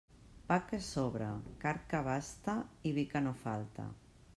[0.51, 1.27] Pa que sobre,
[1.65, 2.57] carn que abaste
[2.93, 3.91] i vi que no falte.